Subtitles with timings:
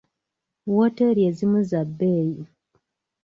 [0.73, 2.41] Wooteeri ezimu za bbeeyi.